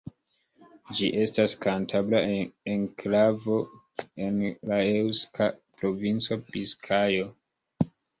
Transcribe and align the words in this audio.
Ĝi 0.99 1.07
estas 1.23 1.53
kantabra 1.65 2.21
enklavo 2.75 3.57
en 4.29 4.39
la 4.71 4.79
eŭska 4.95 5.51
provinco 5.83 6.39
Biskajo. 6.49 7.29